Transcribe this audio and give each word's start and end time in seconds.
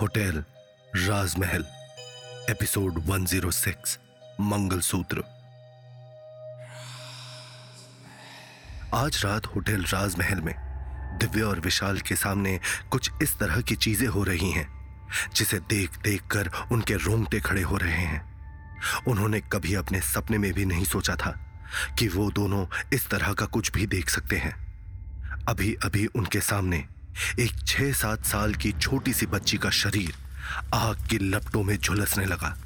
Hotel, 0.00 0.44
राजमहल, 0.96 1.66
episode 2.50 2.98
106 2.98 3.98
mangalsutra. 4.40 5.22
आज 8.94 9.22
रात 9.24 9.46
hotel 9.46 9.84
राजमहल 9.84 10.40
में 10.40 10.54
दिव्य 11.18 11.42
और 11.42 11.60
विशाल 11.60 11.98
के 11.98 12.16
सामने 12.16 12.60
कुछ 12.90 13.10
इस 13.22 13.38
तरह 13.38 13.60
की 13.60 13.76
चीज़ें 13.76 14.08
हो 14.08 14.22
रही 14.22 14.50
हैं, 14.50 14.68
जिसे 15.34 15.58
देख 15.58 15.98
देख 15.98 16.22
कर 16.22 16.50
उनके 16.72 16.94
रोंगटे 16.94 17.40
खड़े 17.40 17.62
हो 17.62 17.76
रहे 17.76 18.04
हैं। 18.04 18.22
उन्होंने 19.08 19.40
कभी 19.40 19.74
अपने 19.74 20.00
सपने 20.00 20.38
में 20.38 20.52
भी 20.52 20.64
नहीं 20.64 20.84
सोचा 20.84 21.16
था 21.16 21.60
कि 21.98 22.08
वो 22.08 22.30
दोनों 22.30 22.66
इस 22.92 23.08
तरह 23.08 23.32
का 23.32 23.46
कुछ 23.46 23.72
भी 23.72 23.86
देख 23.86 24.10
सकते 24.10 24.36
हैं। 24.36 24.64
अभी 25.48 25.74
अभी 25.74 26.06
उनके 26.06 26.40
सामने 26.40 26.84
एक 27.40 27.66
छह 27.66 27.92
सात 27.92 28.24
साल 28.24 28.54
की 28.54 28.72
छोटी 28.72 29.12
सी 29.12 29.26
बच्ची 29.26 29.56
का 29.56 29.70
शरीर 29.70 30.14
आग 30.74 31.06
की 31.06 31.18
लपटों 31.18 31.62
में 31.62 31.76
झुलसने 31.78 32.24
लगा। 32.24 32.56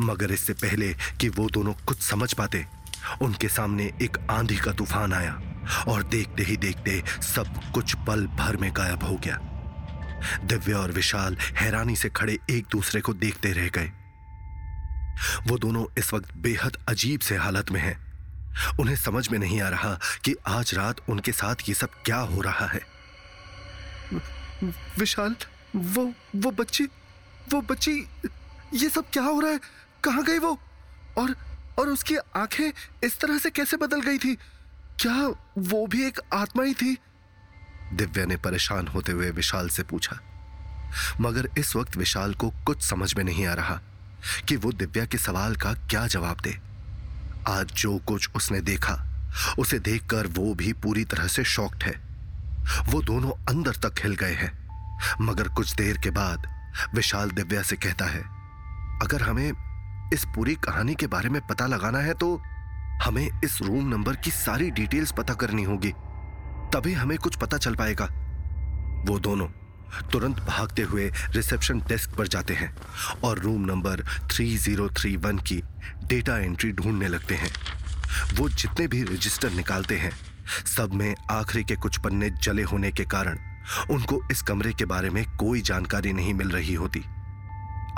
मगर 0.00 0.32
इससे 0.32 0.52
पहले 0.52 0.92
कि 1.20 1.28
वो 1.28 1.48
दोनों 1.48 1.72
कुछ 1.86 2.02
समझ 2.02 2.32
पाते, 2.32 2.64
उनके 3.22 3.48
सामने 3.48 3.92
एक 4.02 4.18
आंधी 4.30 4.56
का 4.56 4.72
तूफ़ान 4.72 5.12
आया 5.12 5.40
और 5.88 6.02
देखते 6.02 6.42
ही 6.42 6.56
देखते 6.56 7.02
सब 7.22 7.60
कुछ 7.74 7.94
पल 8.06 8.26
भर 8.26 8.56
में 8.56 8.70
गायब 8.76 9.02
हो 9.02 9.16
गया। 9.16 9.38
दिव्य 10.44 10.72
और 10.72 10.92
विशाल 10.92 11.36
हैरानी 11.56 11.96
से 11.96 12.08
खड़े 12.08 12.38
एक 12.50 12.66
दूसरे 12.70 13.00
को 13.00 13.14
देखते 13.14 13.52
रह 13.52 13.68
गए। 13.68 13.92
वो 15.46 15.58
दोनों 15.58 15.84
इस 15.98 16.12
वक्त 16.14 16.34
बेहद 16.36 16.76
अजीब 16.88 17.20
से 17.20 17.36
हालत 17.36 17.70
में 17.70 17.80
हैं। 17.80 17.96
उन्हें 18.80 18.96
समझ 18.96 19.28
में 19.28 19.38
नहीं 19.38 19.60
आ 19.60 19.68
रहा 19.68 19.98
कि 20.24 20.34
आज 20.46 20.74
रात 20.74 21.00
उनके 21.08 21.32
साथ 21.32 21.68
ये 21.68 21.74
सब 21.74 22.02
क्या 22.04 22.18
हो 22.18 22.40
रहा 22.40 22.66
है। 22.66 22.97
विशाल 24.98 25.36
वो 25.76 26.14
वो 26.36 26.50
बच्ची 26.50 26.84
वो 27.52 27.60
बच्ची, 27.60 28.08
ये 28.74 28.88
सब 28.88 29.10
क्या 29.12 29.22
हो 29.22 29.40
रहा 29.40 29.50
है? 29.50 29.60
कहाँ 30.04 30.24
गई 30.24 30.38
वो? 30.38 30.60
और 31.18 31.36
और 31.78 31.88
उसकी 31.88 32.16
आँखें 32.16 32.72
इस 33.04 33.20
तरह 33.20 33.38
से 33.38 33.50
कैसे 33.50 33.76
बदल 33.76 34.00
गई 34.00 34.18
थी? 34.18 34.34
क्या 35.00 35.28
वो 35.58 35.86
भी 35.86 36.06
एक 36.06 36.20
आत्मा 36.32 36.64
ही 36.64 36.74
थी? 36.74 36.98
दिव्या 37.92 38.24
ने 38.24 38.36
परेशान 38.36 38.88
होते 38.88 39.12
हुए 39.12 39.30
विशाल 39.30 39.68
से 39.68 39.82
पूछा। 39.82 40.18
मगर 41.20 41.48
इस 41.58 41.76
वक्त 41.76 41.96
विशाल 41.96 42.34
को 42.34 42.50
कुछ 42.50 42.82
समझ 42.82 43.14
में 43.14 43.24
नहीं 43.24 43.46
आ 43.46 43.54
रहा 43.54 43.80
कि 44.48 44.56
वो 44.56 44.72
दिव्या 44.72 45.06
के 45.06 45.18
सवाल 45.18 45.56
का 45.56 45.74
क्या 45.74 46.06
जवाब 46.06 46.40
दे। 46.40 46.58
आज 47.48 47.66
जो 47.66 47.98
कुछ 47.98 48.28
उसने 48.34 48.60
देखा, 48.60 49.06
उसे 49.58 49.78
देखकर 49.78 50.26
वो 50.26 50.54
भी 50.54 50.72
पूरी 50.72 51.04
तरह 51.04 51.26
से 51.26 51.44
शॉक्ड 51.44 51.82
है। 51.82 52.07
वो 52.88 53.02
दोनों 53.02 53.30
अंदर 53.48 53.76
तक 53.82 54.02
हिल 54.02 54.14
गए 54.14 54.34
हैं। 54.34 54.52
मगर 55.20 55.48
कुछ 55.48 55.74
देर 55.74 55.98
के 55.98 56.10
बाद 56.10 56.46
विशाल 56.94 57.30
दिव्या 57.30 57.62
से 57.62 57.76
कहता 57.76 58.04
है, 58.04 58.22
अगर 59.02 59.22
हमें 59.22 60.10
इस 60.14 60.24
पूरी 60.34 60.54
कहानी 60.54 60.94
के 60.94 61.06
बारे 61.06 61.28
में 61.28 61.40
पता 61.46 61.66
लगाना 61.66 61.98
है 61.98 62.14
तो 62.14 62.36
हमें 63.02 63.28
इस 63.44 63.58
रूम 63.62 63.88
नंबर 63.88 64.16
की 64.16 64.30
सारी 64.30 64.70
डिटेल्स 64.70 65.12
पता 65.12 65.34
करनी 65.34 65.64
होगी। 65.64 65.92
तभी 66.72 66.92
हमें 66.92 67.16
कुछ 67.18 67.36
पता 67.36 67.58
चल 67.58 67.74
पाएगा। 67.74 68.04
वो 69.08 69.18
दोनों 69.18 69.46
तुरंत 70.12 70.38
भागते 70.38 70.82
हुए 70.82 71.10
रिसेप्शन 71.30 71.80
डेस्क 71.80 72.10
पर 72.10 72.28
जाते 72.28 72.54
हैं 72.54 72.74
और 73.24 73.38
रूम 73.38 73.64
नंबर 73.64 74.02
3031 74.28 75.40
की 75.42 75.60
डेटा 76.06 76.38
एंट्री 76.38 76.72
ढूँढने 76.72 77.08
लगते 77.08 77.34
हैं। 77.34 77.50
वो 78.36 78.48
जितने 78.48 78.86
भी 78.86 79.02
रजिस्टर 79.04 79.50
निकालते 79.50 79.96
हैं 79.96 80.12
सब 80.48 80.94
में 80.94 81.14
आखिरी 81.30 81.64
के 81.64 81.76
कुछ 81.76 81.98
पन्ने 81.98 82.30
जले 82.30 82.62
होने 82.62 82.92
के 82.92 83.04
कारण 83.04 83.38
उनको 83.90 84.20
इस 84.30 84.42
कमरे 84.42 84.72
के 84.72 84.84
बारे 84.84 85.10
में 85.10 85.24
कोई 85.36 85.60
जानकारी 85.60 86.12
नहीं 86.12 86.34
मिल 86.34 86.50
रही 86.50 86.74
होती। 86.74 87.00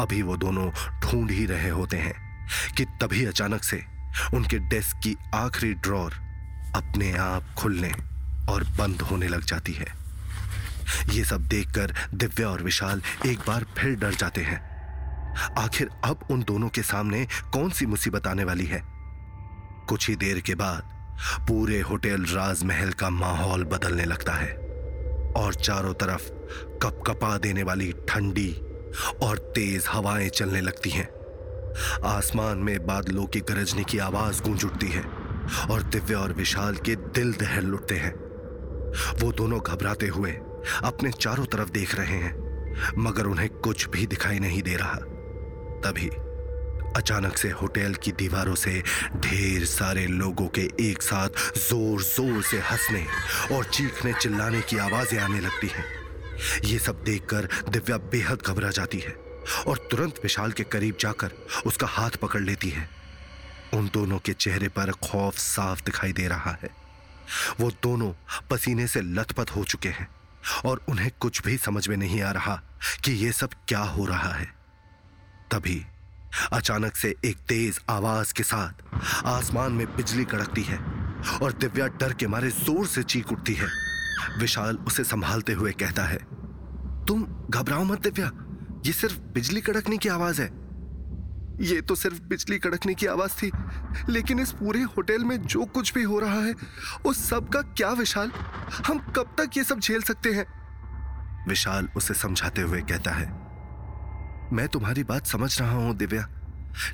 अभी 0.01 0.23
वो 0.23 0.37
दोनों 0.37 0.71
ढूंढ 1.01 1.31
ही 1.31 1.47
रहे 1.47 1.69
होते 1.69 1.97
हैं 1.97 2.47
कि 2.77 2.85
तभी 2.85 3.25
अचानक 3.25 3.65
से 3.65 3.85
उनके 4.35 4.59
डेस्क 4.59 4.97
की 4.97 5.17
आखिरी 5.35 5.75
ड्रॉर 5.75 6.13
अपने 6.77 7.13
आप 7.13 7.55
खुलने 7.59 7.93
और 8.49 8.65
बंद 8.65 9.01
होने 9.01 9.29
लग 9.29 9.45
जाती 9.45 9.73
है। 9.73 9.87
ये 11.11 11.25
सब 11.25 11.47
देखकर 11.47 11.95
दिव्या 12.15 12.49
और 12.49 12.63
विशाल 12.63 13.03
एक 13.27 13.39
बार 13.39 13.67
फिर 13.79 13.95
डर 13.95 14.15
जाते 14.15 14.41
हैं। 14.41 14.61
आखिर 15.59 15.91
अब 16.05 16.27
उन 16.31 16.43
दोनों 16.43 16.69
के 16.69 16.83
सामने 16.83 17.27
कौन 17.53 17.71
सी 17.71 17.87
मुसीबत 17.87 18.27
आने 18.27 18.45
वाली 18.45 18.67
है? 18.67 18.83
कुछ 19.89 20.09
ही 20.09 20.17
देर 20.17 20.41
के 20.41 20.55
बाद 20.55 21.00
पूरे 21.29 21.81
होटल 21.81 22.23
राजमहल 22.23 22.91
का 22.91 23.11
माहौल 23.11 23.65
बदलने 23.65 24.05
लगता 24.05 24.33
है 24.33 24.53
और 25.37 25.55
चारों 25.55 25.95
तरफ़ 25.95 26.31
कपकपा 26.79 27.39
देने 27.39 27.63
वाली 27.63 27.93
ठंडी 28.09 28.53
और 29.23 29.39
तेज 29.55 29.85
हवाएँ 29.89 30.29
चलने 30.29 30.61
लगती 30.61 30.91
हैं। 30.91 31.09
आसमान 32.05 32.59
में 32.59 32.87
बादलों 32.87 33.27
की 33.27 33.41
गरजने 33.41 33.85
की 33.85 33.99
आवाज़ 33.99 34.43
गूंज 34.43 34.65
उठती 34.65 34.89
है 34.89 35.03
और 35.71 35.83
दिव्य 35.83 36.15
और 36.15 36.33
विशाल 36.33 36.75
के 36.75 36.97
दिल 36.97 37.33
दहल 37.33 37.75
उठते 37.75 37.95
हैं। 37.95 38.15
वो 39.21 39.33
दोनों 39.33 39.61
घबराते 39.61 40.07
हुए 40.07 40.33
अपने 40.85 41.11
चारों 41.11 41.45
तरफ़ 41.45 41.71
देख 41.71 41.95
रहे 41.95 42.17
हैं, 42.17 42.35
मगर 42.99 43.27
उन्हें 43.27 43.49
कुछ 43.49 43.89
भी 43.89 44.07
दिखाई 44.07 44.39
नहीं 44.39 44.63
दे 44.63 44.77
रहा। 44.77 44.95
तभी 45.85 46.11
अचानक 46.97 47.37
से 47.39 47.51
होटल 47.53 47.95
की 47.95 48.13
दीवारों 48.13 48.55
से 48.55 48.83
ढेर 49.17 49.65
सारे 49.67 50.07
लोगों 50.07 50.47
के 50.49 50.69
एक 50.81 51.03
साथ 51.03 51.29
ज़ोर 51.59 52.03
ज़ोर 52.03 52.43
से 52.43 52.59
हंसने 52.71 53.05
और 53.57 53.65
चीखने 53.67 54.13
चिल्लाने 54.13 54.61
की 54.61 54.79
आवाज़ें 54.79 55.19
आने 55.19 55.41
लगती 55.41 55.69
हैं। 55.69 55.85
ये 56.65 56.79
सब 56.79 57.03
देखकर 57.05 57.49
दिव्या 57.69 57.97
बेहद 58.13 58.43
घबरा 58.47 58.71
जाती 58.71 58.99
है 58.99 59.15
और 59.67 59.79
तुरंत 59.91 60.21
विशाल 60.23 60.53
के 60.53 60.65
करीब 60.67 60.97
जाकर 61.01 61.33
उसका 61.67 61.87
हाथ 61.87 62.17
पकड़ 62.23 62.41
लेती 62.41 62.71
है। 62.71 62.89
उन 63.75 63.91
दोनों 63.95 64.19
के 64.19 64.33
चेहरे 64.33 64.69
पर 64.69 64.91
खौफ 65.03 65.39
साफ़ 65.39 65.85
दिखाई 65.85 66.13
दे 66.13 66.27
रहा 66.29 66.57
है। 66.63 66.71
वो 67.61 67.71
दोनों 67.83 68.13
पसीने 68.51 68.87
से 68.87 69.01
लथपथ 69.01 69.51
हो 69.57 69.65
चुके 69.65 69.89
हैं 69.89 70.09
और 70.67 70.81
उन्हें 70.89 71.11
कुछ 71.21 71.43
भी 71.43 71.57
समझ 71.59 71.87
में 71.89 71.97
नहीं 71.97 72.21
आ 72.23 72.31
रहा 72.33 72.61
कि 73.05 73.13
यह 73.25 73.33
सब 73.33 73.51
क्या 73.69 73.81
हो 73.81 74.07
रहा 74.07 74.33
है। 74.35 74.47
तभी 75.51 75.83
अचानक 76.53 76.97
से 76.97 77.15
एक 77.25 77.39
तेज 77.39 77.81
आवाज़ 77.91 78.33
के 78.35 78.43
साथ 78.43 78.83
आसमान 79.27 79.73
में 79.73 79.87
बिजली 79.97 80.25
कड़कती 80.25 80.63
है 80.63 80.79
और 81.43 81.53
दिव्या 81.53 81.87
डर 82.01 82.13
के 82.13 82.27
मारे 82.27 82.51
ज़ोर 82.51 82.87
से 82.87 83.03
चीख 83.03 83.33
उठती 83.33 83.55
है। 83.55 83.69
विशाल 84.39 84.77
उसे 84.77 85.05
संभालते 85.05 85.53
हुए 85.53 85.73
कहता 85.73 86.05
है, 86.05 86.19
तुम 87.07 87.27
घबराओ 87.51 87.85
मत 87.85 88.01
दिव्या, 88.01 88.31
ये 88.87 88.93
सिर्फ़ 88.93 89.19
बिजली 89.35 89.61
कड़कने 89.61 89.97
की 89.97 90.09
आवाज़ 90.09 90.43
है। 90.43 90.49
ये 91.61 91.81
तो 91.81 91.95
सिर्फ़ 91.95 92.23
बिजली 92.23 92.59
कड़कने 92.59 92.95
की 92.95 93.07
आवाज़ 93.07 93.33
थी, 93.33 93.51
लेकिन 94.09 94.41
इस 94.41 94.53
पूरे 94.53 94.83
होटल 94.83 95.25
में 95.25 95.41
जो 95.43 95.65
कुछ 95.65 95.95
भी 95.95 96.03
हो 96.03 96.19
रहा 96.19 96.41
है, 96.41 96.55
उस 97.07 97.29
सब 97.29 97.49
का 97.49 97.63
क्या 97.63 97.91
विशाल? 97.91 98.33
हम 98.87 98.99
कब 99.17 99.35
तक 99.39 99.57
ये 99.57 99.65
सब 99.65 99.81
झेल 99.81 100.03
सकते 100.03 100.33
हैं? 100.33 100.47
विशाल 101.49 101.89
उसे 101.97 102.15
समझाते 102.15 102.63
हुए 102.63 102.81
कहता 102.81 103.11
है 103.11 103.29
मैं 104.53 104.69
तुम्हारी 104.69 105.05
बात 105.05 105.27
समझ 105.27 105.61
रहा 105.61 105.73
हूँ, 105.73 105.97
दिव्या। 105.97 106.29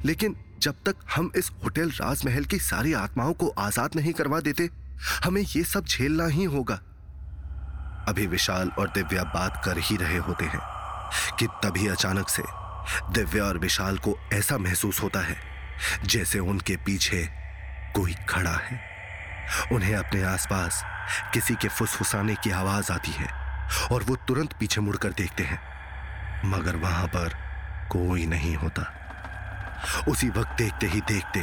लेकिन 0.05 0.37
जब 0.61 0.75
तक 0.87 0.97
हम 1.17 1.31
इस 1.37 1.51
होटल 1.65 1.91
राजमहल 1.91 2.45
की 2.45 2.59
सारी 2.59 2.93
आत्माओं 2.93 3.33
को 3.33 3.49
आज़ाद 3.49 3.97
नहीं 3.97 4.13
करवा 4.13 4.41
देते, 4.41 4.69
हमें 5.25 5.43
यह 5.43 5.63
सब 5.63 5.85
झेलना 5.85 6.27
ही 6.27 6.45
होगा। 6.45 6.75
अभी 8.09 8.27
विशाल 8.27 8.69
और 8.69 8.89
दिव्या 8.89 9.23
बात 9.25 9.63
कर 9.65 9.79
ही 9.79 9.97
रहे 9.97 10.19
होते 10.19 10.45
हैं 10.45 10.61
कि 11.39 11.47
तभी 11.47 11.87
अचानक 11.87 12.29
से 12.29 12.43
दिव्या 13.13 13.45
और 13.45 13.59
विशाल 13.59 13.99
को 13.99 14.19
ऐसा 14.33 14.59
महसूस 14.59 15.03
होता 15.03 15.21
है, 15.21 15.37
जैसे 16.05 16.39
उनके 16.39 16.77
पीछे 16.77 17.29
कोई 17.97 18.15
खड़ा 18.29 18.57
है। 18.57 18.81
उन्हें 19.73 19.95
अपने 19.95 20.23
आसपास 20.23 20.83
किसी 21.35 21.55
के 21.55 21.69
फुसफुसाने 21.69 22.35
की 22.35 22.51
आवाज़ 22.51 22.93
आती 22.93 23.11
है 23.11 23.29
और 23.93 24.03
वो 24.03 24.17
तुरंत 24.17 24.53
पीछे 24.53 24.81
मुड़कर 24.81 25.13
देखते 25.13 25.43
हैं। 25.43 25.61
मगर 26.45 26.77
वहाँ 26.77 27.07
पर 27.07 27.46
कोई 27.91 28.27
नहीं 28.27 28.55
होता। 28.57 28.93
उसी 30.09 30.29
वक्त 30.29 30.57
देखते 30.59 30.87
ही 30.87 31.01
देखते 31.01 31.41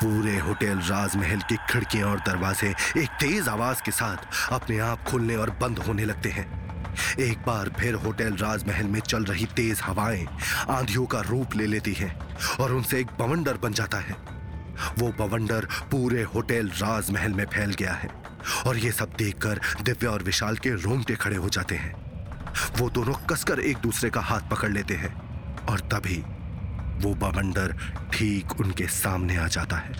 पूरे 0.00 0.38
होटल, 0.38 0.78
राजमहल 0.78 1.40
की 1.40 1.56
खिड़कियाँ 1.70 2.08
और 2.08 2.18
दरवाजे 2.18 2.74
एक 2.98 3.08
तेज 3.20 3.48
आवाज़ 3.48 3.82
के 3.82 3.90
साथ 3.90 4.52
अपने 4.52 4.78
आप 4.78 5.04
खुलने 5.04 5.36
और 5.36 5.50
बंद 5.50 5.78
होने 5.78 6.04
लगते 6.04 6.28
हैं। 6.28 6.46
एक 7.20 7.38
बार 7.38 7.70
फिर 7.78 7.94
होटल, 7.94 8.36
राजमहल 8.36 8.86
में 8.86 9.00
चल 9.00 9.24
रही 9.24 9.46
तेज 9.46 9.80
हवाएँ 9.84 10.26
आंधियों 10.70 11.06
का 11.06 11.20
रूप 11.20 11.56
ले 11.56 11.66
लेती 11.66 11.92
हैं 11.92 12.14
और 12.60 12.72
उनसे 12.72 13.00
एक 13.00 13.06
बवंडर 13.18 13.56
बन 13.56 13.72
जाता 13.72 13.98
है। 13.98 14.16
वो 14.98 15.08
बवंडर 15.18 15.68
पूरे 15.90 16.22
होटल, 16.22 16.68
राजमहल 16.68 17.32
में 17.32 17.44
फैल 17.46 17.72
गया 17.72 17.92
है 17.92 18.10
और 18.66 18.76
ये 18.76 18.92
सब 18.92 19.12
देखकर 19.18 19.60
दिव्या 19.82 20.10
और 20.10 20.22
विशाल 20.22 20.56
के 20.56 20.70
रोंगटे 20.70 21.14
खड़े 21.14 21.36
हो 21.36 21.48
जाते 21.48 21.74
हैं। 21.74 21.94
वो 22.78 22.90
दोनों 22.90 23.14
कसकर 23.14 23.60
एक 23.60 23.78
दूसरे 23.78 24.10
का 24.10 24.20
हाथ 24.20 24.40
पकड़ 24.50 24.70
लेते 24.70 24.94
हैं। 24.94 25.21
और 25.70 25.80
तभी 25.92 26.22
वो 27.02 27.14
बवंडर 27.14 27.74
ठीक 28.12 28.60
उनके 28.60 28.86
सामने 28.86 29.36
आ 29.36 29.46
जाता 29.48 29.76
है। 29.76 29.92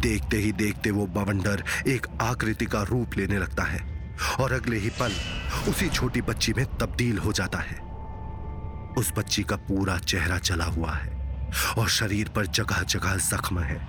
देखते 0.00 0.36
ही 0.36 0.52
देखते 0.52 0.90
वो 0.90 1.06
बवंडर 1.06 1.62
एक 1.88 2.06
आकृति 2.20 2.66
का 2.66 2.82
रूप 2.82 3.16
लेने 3.16 3.38
लगता 3.38 3.62
है 3.62 3.80
और 4.40 4.52
अगले 4.52 4.78
ही 4.78 4.90
पल 5.00 5.12
उसी 5.70 5.88
छोटी 5.88 6.20
बच्ची 6.22 6.52
में 6.52 6.64
तब्दील 6.78 7.18
हो 7.18 7.32
जाता 7.32 7.58
है। 7.58 7.78
उस 8.98 9.12
बच्ची 9.18 9.42
का 9.42 9.56
पूरा 9.56 9.98
चेहरा 9.98 10.38
जला 10.38 10.64
हुआ 10.64 10.92
है 10.92 11.18
और 11.78 11.88
शरीर 11.88 12.28
पर 12.28 12.46
जगह 12.46 12.82
जगह 12.82 13.16
जख्म 13.16 13.60
है। 13.60 13.80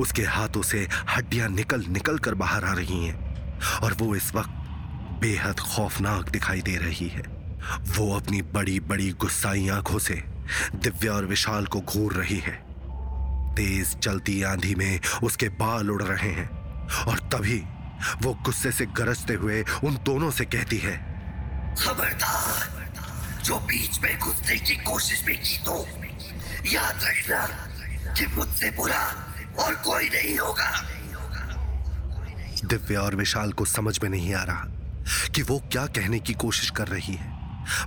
उसके 0.00 0.22
हाथों 0.22 0.62
से 0.62 0.86
हड्डियाँ 1.10 1.48
निकल 1.48 1.84
निकल 1.88 2.18
कर 2.18 2.34
बाहर 2.34 2.64
आ 2.64 2.72
रही 2.72 3.06
हैं 3.06 3.80
और 3.82 3.94
वो 3.94 4.14
इस 4.16 4.34
वक्त 4.34 4.50
बेहद 5.20 5.60
खौफनाक 5.60 6.28
दिखाई 6.28 6.62
दे 6.62 6.76
रही 6.76 7.08
है। 7.08 7.37
वो 7.96 8.14
अपनी 8.16 8.42
बड़ी 8.52 8.78
बड़ी 8.80 9.10
गुस्साई 9.20 9.68
आँखों 9.68 9.98
से 9.98 10.14
दिव्या 10.74 11.12
और 11.12 11.26
विशाल 11.26 11.66
को 11.66 11.80
घूर 11.80 12.12
रही 12.12 12.38
है। 12.38 12.52
तेज 13.54 13.96
चलती 13.96 14.42
आंधी 14.42 14.74
में 14.74 15.00
उसके 15.22 15.48
बाल 15.58 15.90
उड़ 15.90 16.02
रहे 16.02 16.30
हैं 16.30 16.48
और 17.04 17.18
तभी 17.32 17.62
वो 18.22 18.32
गुस्से 18.44 18.72
से 18.72 18.86
गरजते 18.86 19.34
हुए 19.34 19.62
उन 19.84 19.98
दोनों 20.04 20.30
से 20.30 20.44
कहती 20.44 20.78
है, 20.78 20.96
खबरदार, 21.74 23.42
जो 23.44 23.58
बीच 23.58 24.00
में 24.02 24.18
घुसने 24.18 24.56
की 24.58 24.76
कोशिश 24.82 25.24
भी 25.24 25.34
की 25.34 25.56
तो 25.64 25.86
याद 26.72 27.04
रखना 27.04 27.46
कि 28.14 28.26
मुझसे 28.26 28.70
बुरा 28.70 29.02
और 29.58 29.74
कोई 29.74 30.08
नहीं 30.08 30.38
होगा। 30.38 30.70
दिव्या 32.64 33.00
और 33.00 33.14
विशाल 33.16 33.52
को 33.52 33.64
समझ 33.64 33.98
में 34.02 34.10
नहीं 34.10 34.34
आ 34.34 34.42
रहा 34.44 34.64
कि 35.34 35.42
वो 35.42 35.58
क्या 35.72 35.86
कहने 35.86 36.18
की 36.18 36.34
कोशिश 36.34 36.70
कर 36.70 36.88
रही 36.88 37.14
है। 37.14 37.37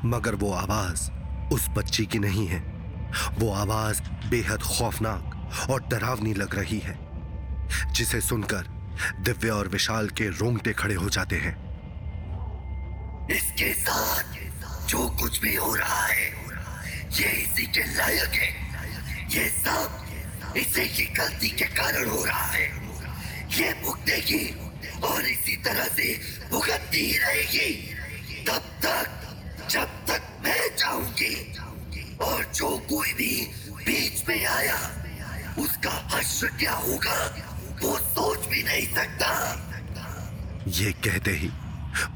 मगर 0.05 0.35
वो 0.35 0.53
आवाज़ 0.53 1.11
उस 1.53 1.67
बच्ची 1.69 2.05
की 2.05 2.19
नहीं 2.19 2.47
है। 2.47 2.59
वो 3.37 3.53
आवाज़ 3.53 4.01
बेहद 4.01 4.61
खौफनाक 4.61 5.57
और 5.69 5.83
डरावनी 5.83 6.33
लग 6.33 6.55
रही 6.55 6.79
है, 6.79 6.97
जिसे 7.91 8.21
सुनकर 8.21 8.67
दिव्य 9.19 9.49
और 9.49 9.67
विशाल 9.67 10.09
के 10.09 10.27
रोंगटे 10.29 10.73
खड़े 10.73 10.95
हो 10.95 11.09
जाते 11.09 11.35
हैं। 11.35 11.55
इसके 13.31 13.73
साथ 13.73 14.23
जो 14.87 15.09
कुछ 15.09 15.39
भी 15.39 15.55
हो 15.55 15.75
रहा 15.75 16.05
है, 16.05 16.27
ये 17.11 17.29
इसी 17.29 17.65
के 17.65 17.83
लायक 17.97 18.29
है। 18.29 18.49
ये 19.31 19.49
सब 19.49 20.05
इसी 20.57 20.87
की 20.89 21.03
गलती 21.03 21.49
के 21.49 21.65
कारण 21.65 22.09
हो 22.09 22.25
रहा 22.25 22.45
है। 22.45 22.67
ये 23.51 23.73
भुगतेगी 23.83 24.71
और 24.97 25.21
इसी 25.21 25.55
तरह 25.55 25.83
से 25.83 26.19
भुगतती 26.51 27.17
रहेगी। 27.17 27.95
तब 28.47 28.61
तक 28.85 29.20
जब 29.71 29.91
तक 30.07 30.21
मैं 30.43 30.75
चाहूँगी 30.77 32.15
और 32.21 32.43
जो 32.55 32.69
कोई 32.89 33.13
भी 33.13 33.35
बीच 33.85 34.23
में 34.29 34.45
आया, 34.45 34.75
उसका 35.59 35.91
हश्र 36.13 36.47
क्या 36.59 36.73
होगा, 36.73 37.15
वो 37.83 37.97
सोच 37.97 38.47
भी 38.47 38.63
नहीं 38.63 38.87
सकता। 38.95 39.29
ये 40.69 40.91
कहते 41.05 41.31
ही 41.31 41.49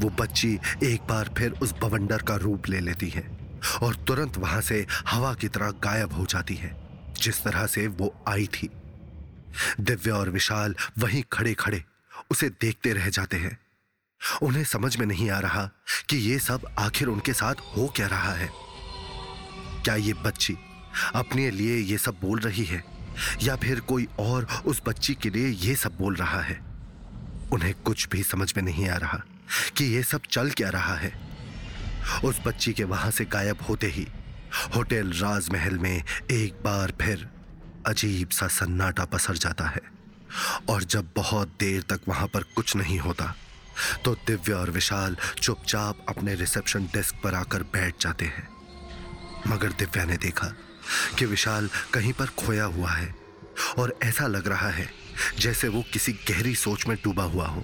वो 0.02 0.10
बच्ची 0.20 0.54
एक 0.84 1.08
बार 1.10 1.34
फिर 1.38 1.52
उस 1.62 1.74
बवंडर 1.82 2.22
का 2.22 2.36
रूप 2.36 2.70
ले 2.70 2.80
लेती 2.80 3.10
है 3.10 3.28
और 3.82 3.96
तुरंत 4.08 4.38
वहाँ 4.38 4.62
से 4.62 4.86
हवा 5.08 5.34
की 5.34 5.48
तरह 5.48 5.72
गायब 5.84 6.14
हो 6.14 6.26
जाती 6.26 6.56
है, 6.56 6.76
जिस 7.22 7.44
तरह 7.44 7.66
से 7.68 7.88
वो 7.90 8.14
आई 8.28 8.48
थी। 8.54 8.70
दिव्या 9.80 10.16
और 10.16 10.30
विशाल 10.30 10.76
वहीं 11.00 11.24
खड़े 11.32 11.54
खड़े 11.54 11.84
उसे 12.32 12.50
देखते 12.62 12.94
रह 12.94 13.10
जाते 13.10 13.38
हैं। 13.38 13.58
उन्हें 14.42 14.64
समझ 14.64 14.96
में 14.98 15.06
नहीं 15.06 15.30
आ 15.30 15.40
रहा 15.40 15.70
कि 16.10 16.18
ये 16.18 16.40
सब 16.40 16.68
आखिर 16.80 17.08
उनके 17.08 17.34
साथ 17.34 17.56
हो 17.78 17.88
क्या 17.96 18.08
रहा 18.08 18.34
है। 18.34 18.50
क्या 19.84 19.96
ये 19.96 20.14
बच्ची 20.14 20.58
अपने 21.16 21.50
लिए 21.52 21.78
ये 21.78 21.98
सब 21.98 22.18
बोल 22.22 22.40
रही 22.40 22.64
है, 22.66 22.84
या 23.44 23.56
फिर 23.56 23.80
कोई 23.80 24.08
और 24.20 24.48
उस 24.66 24.82
बच्ची 24.88 25.14
के 25.14 25.30
लिए 25.30 25.48
ये 25.48 25.76
सब 25.76 25.98
बोल 25.98 26.16
रहा 26.16 26.42
है? 26.42 26.60
उन्हें 27.54 27.74
कुछ 27.74 28.08
भी 28.10 28.24
समझ 28.24 28.54
में 28.58 28.64
नहीं 28.64 28.90
आ 28.90 28.98
रहा 28.98 29.22
कि 29.78 29.86
ये 29.86 30.04
सब 30.04 30.22
चल 30.32 30.50
क्या 30.52 30.70
रहा 30.70 30.96
है। 30.96 31.14
उस 32.26 32.40
बच्ची 32.46 32.74
के 32.74 32.84
वहाँ 32.84 33.12
से 33.12 33.26
गायब 33.26 33.62
होते 33.70 33.88
ही 33.88 34.08
होटल 34.76 35.12
राजमहल 35.12 35.78
में 35.78 36.04
एक 36.32 36.62
बार 36.64 36.94
फिर 37.02 37.28
अजीब 37.88 38.30
सा 38.30 38.48
सन्नाटा 38.48 39.06
पसर 39.06 39.38
जाता 39.38 39.68
है, 39.68 39.82
और 40.70 40.84
जब 40.84 41.10
बहुत 41.16 41.48
देर 41.60 41.82
तक 41.82 42.02
वहाँ 42.08 42.28
पर 42.28 42.44
कुछ 42.56 42.76
नहीं 42.76 43.00
होता 43.00 43.34
तो 44.06 44.14
दिव्या 44.28 44.58
और 44.58 44.70
विशाल 44.72 45.18
चुपचाप 45.42 46.06
अपने 46.10 46.36
रिसेप्शन 46.36 46.86
डेस्क 46.86 47.16
पर 47.24 47.36
आकर 47.36 47.64
बैठ 47.74 48.02
जाते 48.02 48.26
हैं। 48.26 48.48
मगर 49.48 49.72
दिव्या 49.80 50.06
ने 50.06 50.18
देखा 50.18 50.48
कि 51.20 51.26
विशाल 51.26 51.70
कहीं 51.94 52.14
पर 52.14 52.26
खोया 52.38 52.66
हुआ 52.66 52.92
है 52.92 53.14
और 53.80 53.98
ऐसा 54.04 54.28
लग 54.28 54.48
रहा 54.48 54.70
है 54.70 54.88
जैसे 55.40 55.68
वो 55.68 55.84
किसी 55.94 56.14
गहरी 56.30 56.56
सोच 56.56 56.88
में 56.88 56.98
डूबा 57.04 57.24
हुआ 57.24 57.48
हो। 57.48 57.64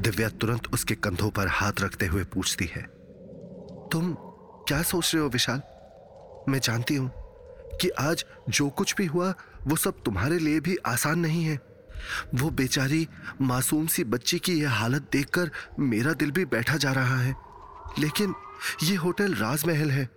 दिव्या 0.00 0.28
तुरंत 0.30 0.66
उसके 0.72 0.94
कंधों 0.96 1.30
पर 1.30 1.48
हाथ 1.48 1.80
रखते 1.80 2.06
हुए 2.06 2.24
पूछती 2.24 2.70
है, 2.74 2.82
तुम 3.92 4.14
क्या 4.68 4.82
सोच 4.82 5.14
रहे 5.14 5.22
हो 5.22 5.28
विशाल? 5.28 5.62
मैं 6.48 6.58
जानती 6.58 6.94
हूँ 6.94 7.10
कि 7.80 7.88
आज 7.90 8.24
जो 8.48 8.68
कुछ 8.70 8.94
भी 8.96 9.06
हुआ, 9.06 9.32
वो 9.66 9.76
सब 9.76 10.02
तुम्हारे 10.04 10.38
लिए 10.38 10.60
भी 10.60 10.76
आसान 10.86 11.18
नहीं 11.18 11.44
है। 11.44 11.58
वो 12.34 12.50
बेचारी 12.50 13.06
मासूम 13.40 13.86
सी 13.86 14.04
बच्ची 14.04 14.38
की 14.38 14.52
यह 14.52 14.70
हालत 14.70 15.08
देखकर 15.12 15.50
मेरा 15.78 16.12
दिल 16.12 16.30
भी 16.30 16.44
बैठा 16.44 16.76
जा 16.76 16.92
रहा 16.92 17.18
है। 17.18 17.34
लेकिन 17.98 18.34
ये 18.82 18.94
होटल 18.96 19.34
राजमहल 19.34 19.90
है 19.90 20.08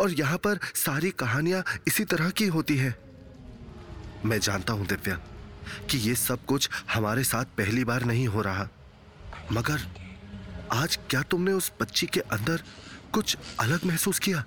और 0.00 0.10
यहाँ 0.10 0.38
पर 0.38 0.58
सारी 0.74 1.10
कहानियाँ 1.10 1.62
इसी 1.86 2.04
तरह 2.04 2.30
की 2.30 2.46
होती 2.46 2.76
है। 2.76 2.94
मैं 4.24 4.38
जानता 4.38 4.72
हूँ 4.72 4.86
दिव्या 4.86 5.14
कि 5.90 5.98
ये 5.98 6.14
सब 6.14 6.44
कुछ 6.44 6.68
हमारे 6.94 7.24
साथ 7.24 7.44
पहली 7.58 7.84
बार 7.84 8.04
नहीं 8.04 8.26
हो 8.28 8.42
रहा। 8.42 8.68
मगर 9.52 9.86
आज 10.72 10.98
क्या 11.10 11.22
तुमने 11.22 11.52
उस 11.52 11.72
बच्ची 11.80 12.06
के 12.06 12.20
अंदर 12.20 12.62
कुछ 13.12 13.36
अलग 13.60 13.84
महसूस 13.84 14.18
किया? 14.18 14.44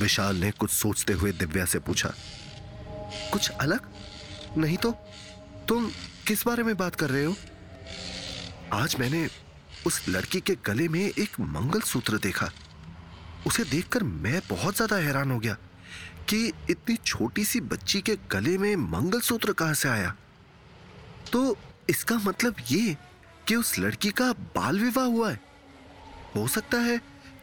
विशाल 0.00 0.36
ने 0.36 0.50
कुछ 0.50 0.70
सोचते 0.70 1.12
हुए 1.12 1.32
दिव्या 1.32 1.64
से 1.64 1.78
पूछा, 1.78 2.12
कुछ 3.32 3.48
अलग? 3.50 3.88
नहीं 4.58 4.76
तो? 4.76 4.90
तुम 5.68 5.88
किस 6.26 6.46
बारे 6.46 6.62
में 6.62 6.76
बात 6.76 6.94
कर 6.94 7.10
रहे 7.10 7.24
हो? 7.24 7.34
आज 8.72 8.96
मैंने 9.00 9.28
उस 9.86 10.08
लड़की 10.08 10.40
के 10.40 10.56
गले 10.66 10.88
में 10.88 11.00
एक 11.00 11.40
मंगलसूत्र 11.40 12.18
देखा। 12.18 12.50
उसे 13.46 13.64
देखकर 13.64 14.02
मैं 14.02 14.40
बहुत 14.50 14.76
ज़्यादा 14.76 14.96
हैरान 14.96 15.30
हो 15.30 15.38
गया 15.38 15.56
कि 16.28 16.52
इतनी 16.70 16.96
छोटी 16.96 17.44
सी 17.44 17.60
बच्ची 17.60 18.00
के 18.00 18.16
गले 18.30 18.58
में 18.58 18.74
मंगलसूत्र 18.76 19.52
कहाँ 19.52 19.74
से 19.74 19.88
आया? 19.88 20.14
तो 21.32 21.56
इसका 21.90 22.18
मतलब 22.18 22.54
ये 22.70 22.96
कि 23.48 23.54
उस 23.54 23.78
लड़की 23.78 24.10
का 24.10 24.32
बाल 24.56 24.80
विवाह 24.80 25.04
हुआ 25.04 25.30
है। 25.30 25.40
हो 26.36 26.48
सकता 26.48 26.78
है 26.78 26.98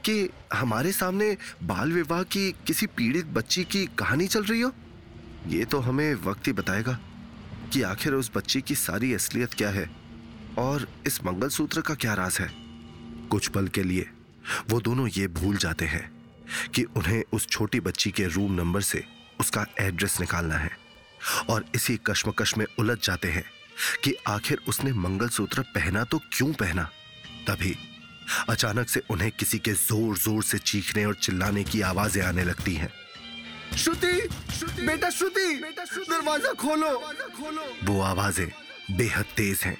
कि 0.06 0.30
हमारे 0.54 0.92
सामने 0.92 1.38
बाल 1.64 1.92
विवाह 1.92 2.24
की 2.24 2.52
किसी 2.68 2.88
पीड़ित 2.88 3.26
बच्ची 3.26 3.64
की 3.64 3.86
कहानी 3.86 4.28
चल 4.28 4.44
रही 4.44 4.62
हो। 4.62 4.72
ये 5.48 5.66
तो 5.66 5.80
हमें 5.80 6.14
वक्त 6.16 6.48
ही 6.48 6.54
बताएगा। 6.54 7.00
कि 7.74 7.82
आखिर 7.82 8.14
उस 8.14 8.32
बच्ची 8.36 8.62
की 8.62 8.76
सारी 8.76 9.14
असलियत 9.14 9.54
क्या 9.54 9.70
है 9.70 9.90
और 10.58 10.88
इस 11.08 11.24
मंगलसूत्र 11.26 11.82
का 11.82 11.96
क्या 11.96 12.14
राज 12.14 12.38
है? 12.40 12.50
कुछ 13.32 13.48
पल 13.48 13.68
के 13.68 13.84
लिए 13.84 14.10
वो 14.70 14.80
दोनों 14.82 15.08
ये 15.08 15.28
भूल 15.28 15.58
जाते 15.58 15.86
हैं 15.86 16.10
कि 16.76 16.84
उन्हें 16.98 17.24
उस 17.34 17.48
छोटी 17.48 17.80
बच्ची 17.80 18.12
के 18.12 18.28
रूम 18.28 18.54
नंबर 18.54 18.82
से 18.82 19.04
उसका 19.40 19.66
एड्रेस 19.80 20.20
निकालना 20.22 20.56
है 20.56 20.72
और 21.50 21.66
इसी 21.76 21.98
कश्मकश 22.08 22.58
में 22.58 22.66
उलझ 22.80 22.98
जाते 23.04 23.32
हैं 23.32 23.46
कि 24.04 24.14
आखिर 24.28 24.60
उसने 24.70 24.94
मंगलसूत्र 24.94 25.62
पहना 25.76 26.04
तो 26.04 26.20
क्यों 26.34 26.52
पहना? 26.54 26.90
तभी 27.48 27.76
अचानक 28.50 28.90
से 28.90 29.02
उन्हें 29.10 29.32
किसी 29.32 29.60
के 29.60 29.72
ज़ोर 29.72 30.18
ज़ोर 30.18 30.44
से 30.44 30.58
चीखने 30.58 31.06
और 31.06 31.16
चिल्लाने 31.16 31.64
की 31.64 31.82
आवाज़ें 31.82 32.22
आने 32.24 32.44
लगती 32.44 32.74
हैं। 32.74 32.90
श्रुति, 33.78 34.12
बेटा 34.86 35.10
श्रुति, 35.10 35.54
दरवाज़ा 36.10 36.52
खोलो। 36.54 36.92
वो 37.84 38.02
आवाज़ें 38.02 38.48
बेहद 38.92 39.26
तेज 39.38 39.62
हैं 39.64 39.78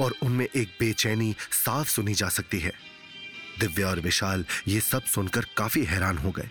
और 0.00 0.14
उनमें 0.22 0.46
एक 0.46 0.76
बेचैनी 0.80 1.34
साफ़ 1.52 1.88
सुनी 1.88 2.14
जा 2.14 2.28
सकती 2.28 2.58
है। 2.60 2.72
दिव्या 3.60 3.88
और 3.88 4.00
विशाल 4.00 4.44
ये 4.68 4.80
सब 4.80 5.02
सुनकर 5.04 5.46
काफ़ी 5.56 5.84
हैरान 5.84 6.18
हो 6.18 6.30
गए। 6.30 6.48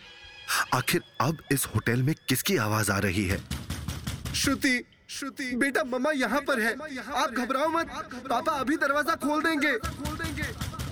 आखिर 0.73 1.01
अब 1.21 1.43
इस 1.51 1.65
होटल 1.65 2.03
में 2.03 2.13
किसकी 2.29 2.57
आवाज़ 2.57 2.91
आ 2.91 2.99
रही 2.99 3.25
है? 3.27 3.41
श्रुति 4.35 4.83
श्रुति 5.09 5.55
बेटा 5.55 5.83
मम्मा 5.83 6.11
यहाँ 6.11 6.41
पर 6.41 6.59
है। 6.59 6.73
आप 7.15 7.31
घबराओ 7.31 7.69
मत। 7.69 7.87
पापा 8.29 8.51
अभी 8.51 8.77
दरवाज़ा 8.77 9.15
खोल 9.15 9.43
देंगे। 9.43 9.71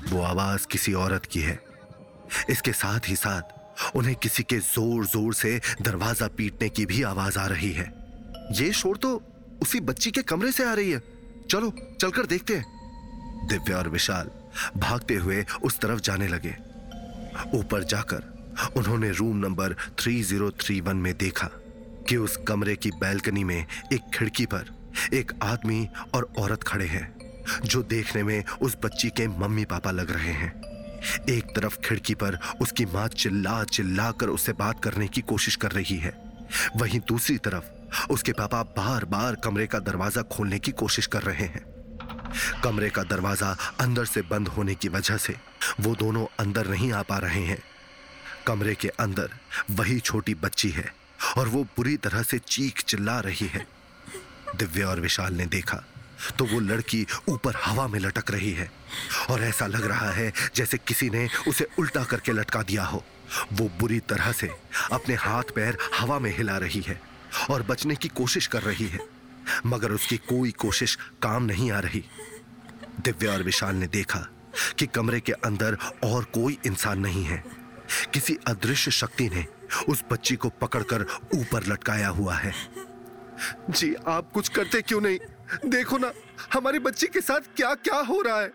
वो 0.09 0.21
आवाज़ 0.23 0.67
किसी 0.67 0.93
औरत 0.93 1.25
की 1.25 1.41
है। 1.41 1.59
इसके 2.49 2.71
साथ 2.73 3.09
ही 3.09 3.15
साथ 3.15 3.54
उन्हें 3.95 4.15
किसी 4.15 4.43
के 4.43 4.57
ज़ोर 4.59 5.05
ज़ोर 5.05 5.33
से 5.33 5.59
दरवाज़ा 5.81 6.27
पीटने 6.27 6.69
की 6.69 6.85
भी 6.85 7.01
आवाज़ 7.03 7.39
आ 7.39 7.45
रही 7.47 7.71
है। 7.71 7.91
ये 8.51 8.71
शोर 8.73 8.97
तो 8.97 9.21
उसी 9.61 9.79
बच्ची 9.79 10.11
के 10.11 10.21
कमरे 10.21 10.51
से 10.51 10.63
आ 10.63 10.73
रही 10.73 10.91
है। 10.91 11.01
चलो, 11.49 11.73
चलकर 12.01 12.25
देखते 12.25 12.55
हैं। 12.55 13.47
दिव्या 13.47 13.77
और 13.77 13.89
विशाल 13.89 14.29
भागते 14.77 15.15
हुए 15.15 15.45
उस 15.63 15.79
तरफ़ 15.79 15.99
जाने 16.01 16.27
लगे। 16.27 16.55
ऊपर 17.53 17.83
जाकर 17.83 18.33
उन्होंने 18.77 19.11
रूम 19.11 19.37
नंबर 19.37 19.75
3031 19.97 20.93
में 20.95 21.13
देखा 21.17 21.49
कि 22.09 22.17
उस 22.17 22.37
कमरे 22.37 22.75
की 22.75 22.91
बैल्कनी 22.91 23.43
में 23.43 23.57
एक 23.93 24.09
खिड़की 24.13 24.45
पर 24.45 24.73
एक 25.13 25.31
आदमी 25.43 25.87
और 26.15 26.31
औरत 26.39 26.63
खड़े 26.63 26.85
हैं, 26.85 27.07
जो 27.65 27.81
देखने 27.83 28.23
में 28.23 28.43
उस 28.61 28.77
बच्ची 28.83 29.09
के 29.09 29.27
मम्मी 29.27 29.65
पापा 29.65 29.91
लग 29.91 30.11
रहे 30.11 30.33
हैं। 30.33 30.51
एक 31.29 31.55
तरफ़ 31.55 31.79
खिड़की 31.79 32.13
पर 32.15 32.37
उसकी 32.61 32.85
माँ 32.85 33.07
चिल्ला 33.07 33.63
चिल्ला 33.63 34.11
कर 34.11 34.27
उससे 34.29 34.53
बात 34.53 34.83
करने 34.83 35.07
की 35.07 35.21
कोशिश 35.23 35.55
कर 35.55 35.71
रही 35.71 35.97
है। 35.97 36.13
वहीं 36.75 36.99
दूसरी 37.07 37.37
तरफ़ 37.37 38.11
उसके 38.11 38.31
पापा 38.31 38.61
बार 38.77 39.05
बार 39.05 39.35
कमरे 39.35 39.67
का 39.67 39.79
दरवाज़ा 39.79 40.21
खोलने 40.31 40.59
की 40.59 40.71
कोशिश 40.73 41.07
कर 41.07 41.21
रहे 41.21 41.45
हैं। 41.45 41.63
कमरे 42.63 42.89
का 42.89 43.03
दरवाज़ा 43.03 43.55
अंदर 43.79 44.05
से 44.05 44.21
बंद 44.21 44.47
होने 44.47 44.75
की 44.75 44.89
वजह 44.89 45.17
से 45.17 45.35
वो 45.79 45.95
दोनों 45.95 46.25
अंदर 46.39 46.67
नहीं 46.67 46.91
आ 46.93 47.01
पा 47.01 47.17
रहे 47.17 47.43
हैं। 47.43 47.61
कमरे 48.47 48.75
के 48.75 48.87
अंदर 48.99 49.29
वही 49.71 49.99
छोटी 49.99 50.33
बच्ची 50.35 50.69
है 50.69 50.85
और 51.37 51.47
वो 51.47 51.63
बुरी 51.77 51.97
तरह 51.97 52.23
से 52.23 52.39
चीख 52.39 52.81
चिल्ला 52.81 53.19
रही 53.19 53.47
है। 53.47 53.65
दिव्या 54.55 54.87
और 54.87 54.99
विशाल 54.99 55.33
ने 55.33 55.45
देखा 55.45 55.83
तो 56.39 56.45
वो 56.45 56.59
लड़की 56.59 57.05
ऊपर 57.29 57.55
हवा 57.65 57.87
में 57.87 57.99
लटक 57.99 58.31
रही 58.31 58.51
है। 58.51 58.71
और 59.29 59.41
ऐसा 59.41 59.67
लग 59.67 59.85
रहा 59.85 60.11
है 60.11 60.31
जैसे 60.55 60.77
किसी 60.77 61.09
ने 61.09 61.27
उसे 61.47 61.67
उल्टा 61.79 62.03
करके 62.03 62.31
लटका 62.31 62.61
दिया 62.61 62.83
हो। 62.83 63.03
वो 63.53 63.69
बुरी 63.79 63.99
तरह 63.99 64.31
से 64.31 64.49
अपने 64.91 65.15
हाथ 65.15 65.43
पैर 65.55 65.77
हवा 65.99 66.19
में 66.19 66.37
हिला 66.37 66.57
रही 66.57 66.81
है 66.81 67.01
और 67.49 67.63
बचने 67.63 67.95
की 67.95 68.07
कोशिश 68.07 68.47
कर 68.47 68.61
रही 68.61 68.87
है। 68.87 68.99
मगर 69.65 69.91
उसकी 69.91 70.17
कोई 70.17 70.51
कोशिश 70.51 70.97
काम 71.23 71.43
नहीं 71.43 71.71
आ 71.71 71.79
रही। 71.79 72.03
दिव्या 72.99 73.33
और 73.33 73.43
विशाल 73.43 73.75
ने 73.75 73.87
देखा 73.87 74.27
कि 74.79 74.85
कमरे 74.85 75.19
के 75.19 75.31
अंदर 75.31 75.77
और 76.03 76.23
कोई 76.23 76.57
इंसान 76.65 76.99
नहीं 76.99 77.23
है। 77.23 77.43
किसी 78.13 78.37
अदृश्य 78.47 78.91
शक्ति 78.91 79.29
ने 79.29 79.45
उस 79.89 80.03
बच्ची 80.11 80.35
को 80.35 80.49
पकड़कर 80.49 81.01
ऊपर 81.35 81.65
लटकाया 81.67 82.07
हुआ 82.07 82.35
है। 82.35 82.53
जी, 83.69 83.95
आप 84.07 84.31
कुछ 84.33 84.49
करते 84.49 84.81
क्यों 84.81 85.01
नहीं? 85.01 85.19
देखो 85.65 85.97
ना 85.97 86.11
हमारी 86.53 86.79
बच्ची 86.79 87.07
के 87.07 87.21
साथ 87.21 87.55
क्या 87.55 87.73
क्या 87.75 87.99
हो 88.01 88.21
रहा 88.21 88.39
है। 88.41 88.51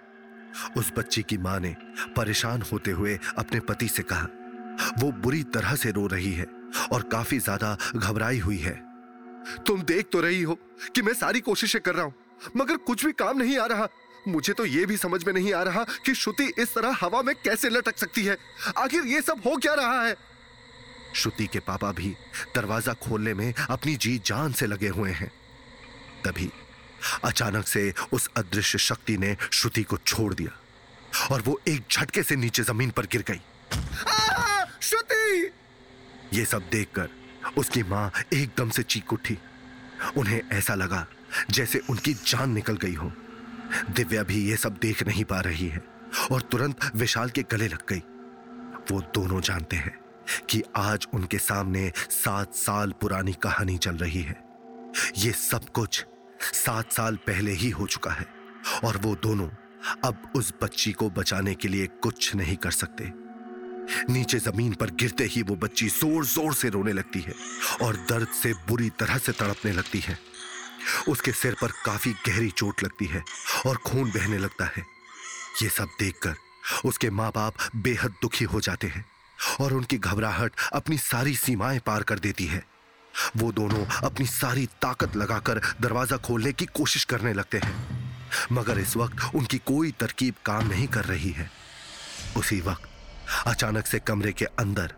उस 0.77 0.93
बच्ची 0.97 1.23
की 1.23 1.39
माँ 1.39 1.59
ने 1.61 1.75
परेशान 2.17 2.63
होते 2.63 2.91
हुए 2.91 3.19
अपने 3.39 3.61
पति 3.61 3.89
से 3.89 4.03
कहा 4.03 4.29
वो 4.99 5.11
बुरी 5.15 5.43
तरह 5.55 5.75
से 5.77 5.91
रो 5.91 6.07
रही 6.07 6.33
है 6.33 6.47
और 6.93 7.03
काफ़ी 7.13 7.39
ज़्यादा 7.39 7.77
घबराई 7.97 8.39
हुई 8.39 8.59
है। 8.59 8.75
तुम 9.67 9.83
देख 9.83 10.09
तो 10.13 10.21
रही 10.21 10.43
हो 10.43 10.59
कि 10.95 11.03
मैं 11.03 11.15
सारी 11.15 11.41
कोशिशें 11.41 11.81
कर 11.81 11.95
रहा 11.95 12.05
हूँ 12.05 12.15
मगर 12.57 12.77
कुछ 12.77 13.05
भी 13.07 13.13
काम 13.13 13.39
नहीं 13.39 13.59
आ 13.59 13.67
रहा। 13.67 13.89
मुझे 14.29 14.53
तो 14.53 14.65
यह 14.67 14.87
भी 14.87 14.97
समझ 14.97 15.25
में 15.25 15.33
नहीं 15.33 15.53
आ 15.55 15.63
रहा 15.63 15.85
कि 16.07 16.15
श्रुति 16.15 16.53
इस 16.59 16.75
तरह 16.75 16.97
हवा 17.01 17.23
में 17.23 17.35
कैसे 17.35 17.69
लटक 17.69 17.99
सकती 17.99 18.25
है। 18.25 18.37
आखिर 18.77 19.05
यह 19.05 19.21
सब 19.21 19.43
हो 19.47 19.57
क्या 19.57 19.75
रहा 19.75 20.03
है? 20.03 20.17
श्रुति 21.15 21.47
के 21.47 21.59
पापा 21.61 21.93
भी 21.93 22.15
दरवाज़ा 22.55 22.93
खोलने 22.99 23.35
में 23.35 23.53
अपनी 23.71 23.95
जी 23.97 24.17
जान 24.27 24.53
से 24.53 24.67
लगे 24.67 24.89
हुए 24.89 25.11
हैं। 25.11 25.31
तभी 26.25 26.51
अचानक 27.25 27.67
से 27.67 27.93
उस 28.13 28.29
अदृश्य 28.37 28.79
शक्ति 28.79 29.17
ने 29.19 29.37
श्रुति 29.53 29.83
को 29.83 29.97
छोड़ 29.97 30.35
दिया 30.35 30.59
और 31.31 31.43
वो 31.43 31.61
एक 31.69 31.85
झटके 31.91 32.23
से 32.23 32.37
नीचे 32.37 32.63
ज़मीन 32.63 32.91
पर 32.91 33.07
गिर 33.07 33.25
गई। 33.31 33.41
श्रुति! 34.83 35.51
ये 36.33 36.45
सब 36.45 36.69
देखकर 36.73 37.09
उसकी 37.59 37.83
माँ 37.83 38.11
एकदम 38.35 38.71
से 38.71 38.83
चीख 38.83 39.13
उठी। 39.13 39.39
उन्हें 40.17 40.41
ऐसा 40.53 40.75
लगा 40.75 41.07
जैसे 41.51 41.79
उनकी 41.91 42.15
जान 42.15 42.51
निकल 42.51 42.77
गई 42.77 42.95
हो। 42.95 43.13
दिव्या 43.91 44.23
भी 44.23 44.45
ये 44.51 44.57
सब 44.57 44.77
देख 44.77 45.03
नहीं 45.07 45.25
पा 45.25 45.41
रही 45.41 45.69
है 45.69 45.83
और 46.33 46.41
तुरंत 46.43 46.91
विशाल 46.95 47.31
के 47.31 47.43
गले 47.43 47.69
लग 47.69 47.83
गई। 47.89 48.03
वो 48.91 49.01
दोनों 49.15 49.41
जानते 49.41 49.77
हैं 49.77 49.99
कि 50.51 50.63
आज 50.77 51.07
उनके 51.15 51.39
सामने 51.39 51.93
सात 51.99 52.55
साल 52.55 52.93
पुरानी 52.93 53.33
कहानी 53.33 53.77
चल 53.79 53.97
रही 53.97 54.23
है। 54.23 54.43
ये 55.17 55.33
सब 55.33 55.69
कुछ 55.69 56.05
सात 56.43 56.93
साल 56.93 57.17
पहले 57.27 57.53
ही 57.53 57.71
हो 57.71 57.87
चुका 57.87 58.11
है 58.11 58.27
और 58.85 58.97
वो 58.97 59.15
दोनों 59.23 59.49
अब 60.05 60.33
उस 60.37 60.53
बच्ची 60.63 60.93
को 60.93 61.09
बचाने 61.11 61.55
के 61.55 61.69
लिए 61.69 61.87
कुछ 62.03 62.35
नहीं 62.35 62.57
कर 62.57 62.71
सकते। 62.71 63.13
नीचे 64.11 64.39
ज़मीन 64.39 64.75
पर 64.75 64.91
गिरते 64.93 65.25
ही 65.25 65.43
वो 65.43 65.57
बच्ची 65.57 65.89
ज़ोर 65.89 66.25
ज़ोर 66.27 66.55
से 66.55 66.69
रोने 66.69 66.93
लगती 66.93 67.21
है 67.21 67.35
और 67.83 67.97
दर्द 68.11 68.29
से 68.43 68.53
बुरी 68.69 68.91
तरह 68.99 69.19
से 69.19 69.33
तड़पने 69.33 69.73
लगती 69.73 70.01
है। 70.01 70.19
उसके 71.09 71.33
सिर 71.33 71.57
पर 71.63 71.73
काफ़ी 71.85 72.13
गहरी 72.27 72.51
चोट 72.51 72.83
लगती 72.85 73.07
है 73.07 73.23
और 73.67 73.77
खून 73.77 74.11
बहने 74.11 74.39
लगता 74.39 74.65
है। 74.77 74.85
ये 75.63 75.69
सब 75.69 75.89
देखकर 76.01 76.35
उसके 76.85 77.11
माँ 77.11 77.31
बाप 77.35 77.55
बेहद 77.77 78.15
दुखी 78.23 78.45
हो 78.45 78.61
जाते 78.61 78.87
हैं 78.87 79.05
और 79.61 79.73
उनकी 79.73 79.99
घबराहट 79.99 80.53
अपनी 80.73 80.99
सारी 80.99 81.35
सीमाएँ 81.37 81.79
पार 81.79 82.03
कर 82.03 82.19
देती 82.19 82.47
है। 82.47 82.65
वो 83.37 83.53
दोनों 83.53 83.85
अपनी 84.05 84.27
सारी 84.27 84.67
ताकत 84.83 85.17
लगाकर 85.17 85.61
दरवाज़ा 85.81 86.17
खोलने 86.17 86.53
की 86.53 86.67
कोशिश 86.67 87.05
करने 87.05 87.33
लगते 87.33 87.59
हैं। 87.59 87.75
मगर 88.53 88.79
इस 88.79 88.97
वक्त 88.97 89.35
उनकी 89.35 89.59
कोई 89.59 89.91
तरकीब 89.91 90.35
काम 90.47 90.69
नहीं 90.69 90.87
कर 90.89 91.05
रही 91.05 91.31
है। 91.31 91.51
उसी 92.37 92.61
वक्त 92.61 92.89
अचानक 93.47 93.87
से 93.87 93.99
कमरे 93.99 94.33
के 94.33 94.45
अंदर 94.45 94.95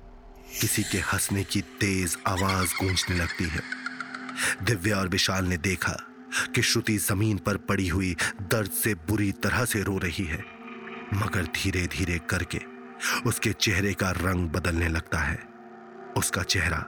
किसी 0.61 0.83
के 0.83 0.99
हंसने 0.99 1.45
की 1.45 1.61
तेज 1.81 2.17
आवाज़ 2.27 2.75
गूंजने 2.75 3.17
लगती 3.17 3.45
है। 3.45 3.63
दिव्या 4.63 4.97
और 4.97 5.09
विशाल 5.09 5.45
ने 5.45 5.57
देखा 5.57 5.97
कि 6.55 6.63
श्रुति 6.63 6.97
ज़मीन 6.99 7.39
पर 7.39 7.57
पड़ी 7.57 7.89
हुई 7.89 8.17
दर्द 8.43 8.71
से 8.71 8.95
बुरी 9.09 9.31
तरह 9.33 9.65
से 9.65 9.83
रो 9.83 9.99
रही 9.99 10.25
है। 10.25 10.45
मगर 11.15 11.47
धीरे 11.55 11.87
धीरे 11.87 12.19
करके 12.31 12.61
उसके 13.27 13.53
चेहरे 13.53 13.93
का 13.95 14.11
रंग 14.11 14.49
बदलने 14.51 14.89
लगता 14.89 15.19
है। 15.19 15.39
उसका 16.17 16.43
चेहरा 16.43 16.85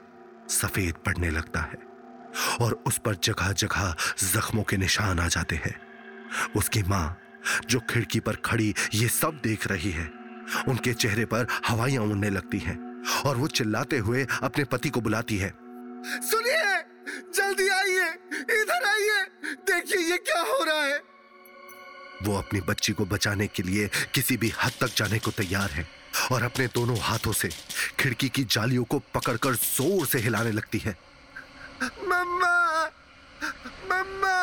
सफ़ेद 0.50 0.94
पड़ने 1.06 1.30
लगता 1.30 1.60
है 1.60 1.78
और 2.60 2.72
उस 2.86 2.98
पर 2.98 3.14
जगह 3.24 3.52
जगह 3.52 3.94
जख्मों 4.24 4.62
के 4.62 4.76
निशान 4.76 5.20
आ 5.20 5.28
जाते 5.28 5.56
हैं। 5.56 5.74
उसकी 6.56 6.82
माँ 6.82 7.18
जो 7.68 7.80
खिड़की 7.80 8.20
पर 8.20 8.36
खड़ी 8.44 8.74
ये 8.94 9.08
सब 9.08 9.40
देख 9.44 9.66
रही 9.66 9.90
है 9.90 10.10
उनके 10.68 10.92
चेहरे 10.94 11.24
पर 11.24 11.46
हवाइयाँ 11.66 12.02
उड़ने 12.02 12.30
लगती 12.30 12.58
हैं 12.58 12.78
और 13.26 13.36
वो 13.36 13.46
चिल्लाते 13.48 13.98
हुए 13.98 14.26
अपने 14.42 14.64
पति 14.64 14.88
को 14.88 15.00
बुलाती 15.00 15.36
है। 15.36 15.52
सुनिए 16.22 16.82
जल्दी 17.34 17.68
आइए 17.68 18.08
इधर 18.52 18.86
आइए 18.86 19.22
देखिए 19.70 20.10
ये 20.10 20.16
क्या 20.18 20.40
हो 20.42 20.62
रहा 20.64 20.82
है। 20.82 21.02
वो 22.22 22.36
अपनी 22.38 22.60
बच्ची 22.60 22.92
को 22.92 23.06
बचाने 23.06 23.46
के 23.46 23.62
लिए 23.62 23.88
किसी 24.14 24.36
भी 24.36 24.52
हद 24.62 24.72
तक 24.80 24.94
जाने 24.96 25.18
को 25.18 25.30
तैयार 25.30 25.70
है। 25.70 25.86
और 26.32 26.42
अपने 26.42 26.66
दोनों 26.66 26.96
हाथों 26.98 27.32
से 27.32 27.48
खिड़की 28.00 28.28
की 28.28 28.44
जालियों 28.44 28.84
को 28.84 28.98
पकड़कर 29.14 29.54
ज़ोर 29.54 30.06
से 30.06 30.18
हिलाने 30.18 30.50
लगती 30.52 30.78
है। 30.78 30.96
मम्मा! 31.82 32.84
मम्मा! 33.90 34.36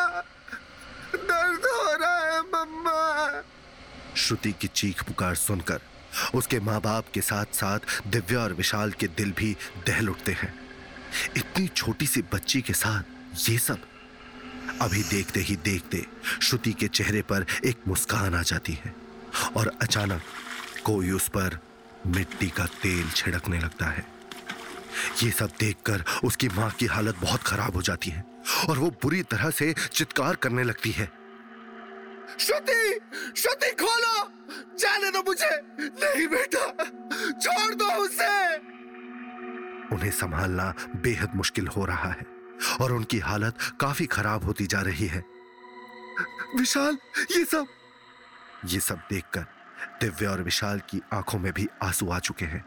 दर्द 1.14 1.66
हो 1.66 1.96
रहा 1.96 2.16
है 2.26 2.40
मम्मा! 2.40 3.42
श्रुति 4.16 4.52
की 4.52 4.68
चीख 4.68 5.02
पुकार 5.02 5.34
सुनकर 5.34 5.80
उसके 6.34 6.60
माँ 6.60 6.80
बाप 6.80 7.04
के 7.14 7.20
साथ 7.20 7.54
साथ 7.54 7.80
दिव्या 8.06 8.40
और 8.40 8.52
विशाल 8.52 8.90
के 8.92 9.06
दिल 9.08 9.32
भी 9.32 9.56
दहल 9.86 10.08
उठते 10.08 10.32
हैं। 10.32 10.54
इतनी 11.36 11.66
छोटी 11.68 12.06
सी 12.06 12.22
बच्ची 12.32 12.60
के 12.62 12.72
साथ 12.72 13.48
ये 13.48 13.58
सब 13.58 13.80
अभी 14.82 15.02
देखते 15.02 15.40
ही 15.40 15.56
देखते 15.56 16.04
श्रुति 16.42 16.72
के 16.72 16.88
चेहरे 16.88 17.22
पर 17.22 17.46
एक 17.64 17.88
मुस्कान 17.88 18.34
आ 18.34 18.42
जाती 18.42 18.72
है 18.84 18.94
और 19.56 19.72
अचानक 19.82 20.22
कोई 20.84 21.10
उस 21.10 21.28
पर 21.28 21.58
मिट्टी 22.06 22.48
का 22.48 22.66
तेल 22.66 23.10
छिड़कने 23.10 23.58
लगता 23.58 23.86
है। 23.86 24.04
ये 25.22 25.30
सब 25.30 25.50
देखकर 25.60 26.04
उसकी 26.24 26.48
माँ 26.48 26.70
की 26.70 26.86
हालत 26.86 27.16
बहुत 27.16 27.42
खराब 27.42 27.74
हो 27.74 27.82
जाती 27.82 28.10
है 28.10 28.24
और 28.68 28.78
वो 28.78 28.90
बुरी 28.90 29.22
तरह 29.22 29.50
से 29.50 29.74
चित्कार 29.92 30.36
करने 30.36 30.62
लगती 30.62 30.90
है। 30.90 31.12
श्रुति 32.38 33.00
श्रुति 33.36 33.70
खोलो! 33.70 34.30
जाने 34.78 35.10
दो 35.10 35.18
मुझे! 35.18 35.60
नहीं 35.80 36.26
बेटा! 36.28 36.66
छोड़ 37.40 37.74
दो 37.74 37.84
उसे! 37.84 38.56
उन्हें 39.94 40.10
संभालना 40.10 40.74
बेहद 40.96 41.30
मुश्किल 41.34 41.66
हो 41.66 41.84
रहा 41.84 42.10
है 42.12 42.26
और 42.80 42.92
उनकी 42.92 43.18
हालत 43.18 43.58
काफ़ी 43.80 44.06
खराब 44.06 44.44
होती 44.44 44.66
जा 44.66 44.80
रही 44.80 45.06
है। 45.06 45.24
विशाल 46.56 46.98
ये 47.30 47.44
सब 47.44 47.66
ये 48.66 48.80
सब 48.80 48.96
देखकर 49.10 49.46
दिव्या 50.00 50.30
और 50.30 50.42
विशाल 50.42 50.78
की 50.78 51.00
आँखों 51.12 51.38
में 51.38 51.52
भी 51.52 51.68
आँसू 51.82 52.10
आ 52.10 52.18
चुके 52.18 52.44
हैं 52.44 52.64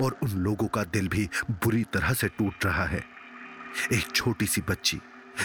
और 0.00 0.18
उन 0.22 0.30
लोगों 0.30 0.66
का 0.66 0.84
दिल 0.84 1.08
भी 1.08 1.28
बुरी 1.50 1.84
तरह 1.84 2.12
से 2.12 2.28
टूट 2.28 2.64
रहा 2.64 2.84
है। 2.84 3.04
एक 3.92 4.12
छोटी 4.14 4.46
सी 4.46 4.60
बच्ची, 4.60 5.00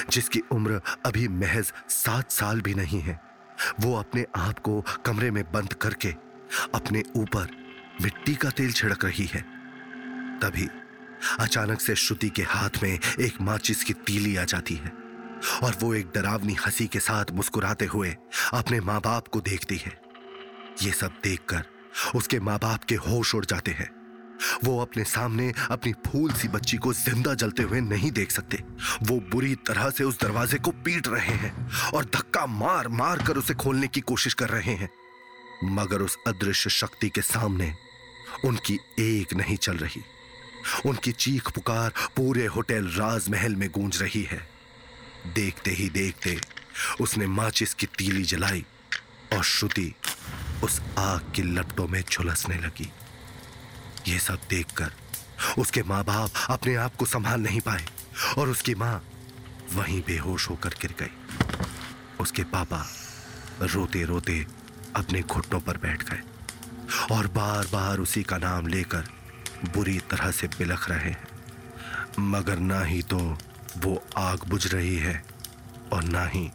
जिसकी 0.09 0.39
उम्र 0.51 0.81
अभी 1.05 1.27
महज 1.27 1.73
सात 1.89 2.31
साल 2.31 2.61
भी 2.61 2.73
नहीं 2.73 3.01
है, 3.01 3.19
वो 3.79 3.95
अपने 3.95 4.25
आप 4.35 4.59
को 4.59 4.85
कमरे 5.05 5.31
में 5.31 5.43
बंद 5.51 5.73
करके 5.73 6.09
अपने 6.75 7.03
ऊपर 7.15 7.47
मिट्टी 8.01 8.35
का 8.35 8.49
तेल 8.49 8.71
छिड़क 8.71 9.05
रही 9.05 9.25
है। 9.25 9.41
तभी 10.39 10.69
अचानक 11.39 11.81
से 11.81 11.95
श्रुति 11.95 12.29
के 12.29 12.43
हाथ 12.43 12.69
में 12.83 12.99
एक 13.19 13.41
माचिस 13.41 13.83
की 13.83 13.93
तीली 13.93 14.35
आ 14.35 14.43
जाती 14.43 14.75
है 14.75 14.91
और 15.63 15.75
वो 15.81 15.93
एक 15.93 16.11
डरावनी 16.15 16.53
हँसी 16.53 16.87
के 16.87 16.99
साथ 16.99 17.25
मुस्कुराते 17.31 17.85
हुए 17.85 18.15
अपने 18.53 18.79
माँ 18.79 18.99
बाप 19.01 19.27
को 19.27 19.41
देखती 19.41 19.77
है। 19.77 20.02
ये 20.81 20.91
सब 20.91 21.19
देखकर 21.23 21.63
उसके 22.15 22.39
माँ 22.39 22.57
बाप 22.59 22.83
के 22.83 22.95
होश 22.95 23.33
उड़ 23.35 23.45
जाते 23.45 23.71
हैं। 23.71 23.89
वो 24.63 24.79
अपने 24.81 25.03
सामने 25.03 25.51
अपनी 25.71 25.91
फूल 26.07 26.31
सी 26.33 26.47
बच्ची 26.47 26.77
को 26.77 26.93
ज़िंदा 26.93 27.33
जलते 27.33 27.63
हुए 27.63 27.81
नहीं 27.81 28.11
देख 28.11 28.31
सकते। 28.31 28.57
वो 29.03 29.19
बुरी 29.31 29.53
तरह 29.67 29.89
से 29.89 30.03
उस 30.03 30.19
दरवाजे 30.21 30.57
को 30.57 30.71
पीट 30.85 31.07
रहे 31.07 31.35
हैं 31.35 31.53
और 31.93 32.05
धक्का 32.05 32.45
मार 32.45 32.87
मार 32.87 33.23
कर 33.23 33.37
उसे 33.37 33.53
खोलने 33.53 33.87
की 33.87 34.01
कोशिश 34.01 34.33
कर 34.33 34.49
रहे 34.49 34.73
हैं। 34.73 34.89
मगर 35.65 36.01
उस 36.01 36.17
अदृश्य 36.27 36.69
शक्ति 36.69 37.09
के 37.09 37.21
सामने 37.21 37.73
उनकी 38.45 38.79
एक 38.99 39.33
नहीं 39.33 39.57
चल 39.57 39.77
रही। 39.77 40.01
उनकी 40.85 41.11
चीख 41.11 41.49
पुकार 41.49 41.93
पूरे 42.15 42.45
होटल 42.45 42.87
राजमहल 42.89 43.55
में 43.55 43.69
गूंज 43.71 44.01
रही 44.01 44.23
है। 44.23 44.41
देखते 45.35 45.71
ही 45.71 45.89
देखते 45.89 46.37
उसने 47.01 47.27
माचिस 47.27 47.73
की 47.73 47.85
तीली 47.97 48.23
जलाई 48.23 48.65
और 49.33 49.43
श्रुति 49.43 49.93
उस 50.63 50.81
आग 50.97 51.31
की 51.35 51.41
लपटों 51.43 51.87
में 51.87 52.01
झुलसने 52.01 52.55
लगी। 52.57 52.91
ये 54.07 54.19
सब 54.19 54.39
देखकर 54.49 54.91
उसके 55.59 55.83
माँ 55.83 56.03
बाप 56.03 56.31
अपने 56.49 56.75
आप 56.75 56.95
को 56.95 57.05
संभाल 57.05 57.41
नहीं 57.41 57.61
पाए 57.61 57.85
और 58.37 58.49
उसकी 58.49 58.75
माँ 58.75 59.01
वहीं 59.73 60.01
बेहोश 60.01 60.49
होकर 60.49 60.73
गिर 60.81 60.93
गई। 60.99 61.11
उसके 62.19 62.43
पापा 62.53 62.85
रोते 63.63 64.03
रोते 64.03 64.45
अपने 64.95 65.21
घुटनों 65.21 65.59
पर 65.59 65.77
बैठ 65.77 66.03
गए 66.09 66.21
और 67.11 67.27
बार 67.27 67.67
बार 67.73 67.99
उसी 67.99 68.23
का 68.23 68.37
नाम 68.37 68.67
लेकर 68.67 69.09
बुरी 69.75 69.99
तरह 70.11 70.31
से 70.31 70.47
बिलख 70.47 70.89
रहे 70.89 71.09
हैं। 71.09 71.27
मगर 72.19 72.59
ना 72.61 72.81
ही 72.83 73.01
तो 73.03 73.17
वो 73.77 74.01
आग 74.17 74.47
बुझ 74.47 74.65
रही 74.73 74.95
है 74.97 75.23
और 75.93 76.03
ना 76.03 76.25
ही 76.25 76.49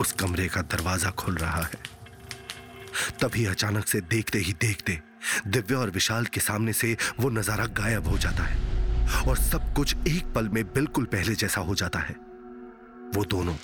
उस 0.00 0.12
कमरे 0.12 0.48
का 0.48 0.62
दरवाज़ा 0.64 1.10
खुल 1.10 1.36
रहा 1.36 1.62
है। 1.62 1.78
तभी 3.20 3.44
अचानक 3.46 3.86
से 3.86 4.00
देखते 4.00 4.38
ही 4.38 4.52
देखते 4.60 4.98
दिव्या 5.46 5.78
और 5.78 5.90
विशाल 5.90 6.26
के 6.26 6.40
सामने 6.40 6.72
से 6.72 6.96
वो 7.20 7.30
नज़ारा 7.30 7.66
गायब 7.76 8.06
हो 8.06 8.18
जाता 8.18 8.44
है 8.44 9.24
और 9.28 9.36
सब 9.36 9.72
कुछ 9.74 9.94
एक 10.08 10.32
पल 10.34 10.48
में 10.48 10.64
बिल्कुल 10.64 11.04
पहले 11.04 11.34
जैसा 11.34 11.60
हो 11.60 11.74
जाता 11.74 11.98
है। 11.98 12.14
वो 13.14 13.24
दोनों 13.26 13.54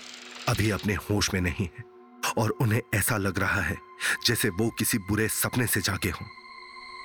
अभी 0.48 0.70
अपने 0.70 0.94
होश 1.02 1.32
में 1.34 1.40
नहीं 1.40 1.68
है 1.68 1.84
और 2.38 2.50
उन्हें 2.60 2.80
ऐसा 2.94 3.16
लग 3.16 3.38
रहा 3.38 3.60
है 3.60 3.76
जैसे 4.26 4.48
वो 4.50 4.68
किसी 4.78 4.98
बुरे 5.00 5.28
सपने 5.28 5.66
से 5.66 5.80
जागे 5.80 6.10
हों। 6.10 6.26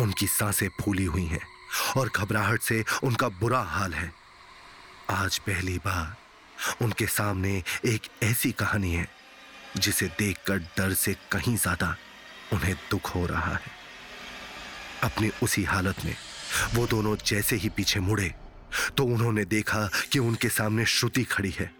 उनकी 0.02 0.28
साँसें 0.30 0.68
फूली 0.82 1.06
हुई 1.06 1.26
हैं 1.26 1.42
और 1.98 2.10
घबराहट 2.16 2.62
से 2.62 2.84
उनका 3.04 3.30
बुरा 3.40 3.62
हाल 3.70 3.94
है। 3.94 4.12
आज 5.10 5.38
पहली 5.40 5.78
बार 5.78 6.84
उनके 6.84 7.06
सामने 7.08 7.52
एक 7.86 8.08
ऐसी 8.24 8.52
कहानी 8.54 8.94
है 8.94 9.08
जिसे 9.78 10.08
देखकर 10.20 10.58
डर 10.78 10.94
से 10.94 11.14
कहीं 11.32 11.56
ज़्यादा 11.58 11.96
उन्हें 12.54 12.76
दुख 12.92 13.16
हो 13.16 13.26
रहा 13.26 13.54
है। 13.54 13.80
अपनी 15.04 15.32
उसी 15.44 15.64
हालत 15.64 16.06
में 16.06 16.16
वो 16.76 16.88
दोनों 16.88 17.16
जैसे 17.26 17.56
ही 17.56 17.70
पीछे 17.70 18.00
मुड़े 18.00 18.34
तो 18.98 19.04
उन्होंने 19.06 19.46
देखा 19.46 19.90
कि 20.12 20.20
उनके 20.20 20.50
सामने 20.50 20.86
श्रुति 20.86 21.24
खड़ी 21.24 21.50
है 21.50 21.72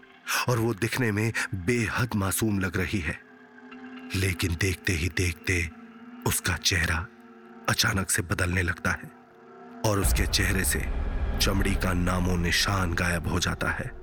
और 0.48 0.58
वो 0.58 0.74
दिखने 0.74 1.12
में 1.12 1.32
बेहद 1.54 2.14
मासूम 2.14 2.58
लग 2.58 2.76
रही 2.76 2.98
है। 2.98 3.18
लेकिन 4.16 4.56
देखते 4.60 4.92
ही 4.92 5.08
देखते 5.08 5.70
उसका 6.26 6.56
चेहरा 6.56 7.06
अचानक 7.68 8.10
से 8.10 8.22
बदलने 8.22 8.62
लगता 8.62 8.90
है 8.90 9.10
और 9.86 10.00
उसके 10.00 10.26
चेहरे 10.26 10.64
से 10.64 10.80
चमड़ी 11.38 11.74
का 11.74 11.92
नामो 11.92 12.36
निशान 12.36 12.94
गायब 12.94 13.28
हो 13.28 13.38
जाता 13.40 13.70
है। 13.70 14.01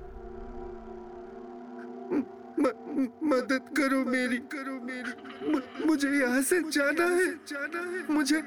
मदद 3.02 3.74
करो 3.76 4.04
मेरी। 4.04 4.38
करो 4.54 4.80
मेरी 4.80 5.86
मुझे 5.86 6.08
यहाँ 6.08 6.42
से 6.42 6.60
जाना 6.70 7.04
है। 7.04 7.26
जाना 7.48 7.80
है 7.80 8.06
मुझे 8.10 8.40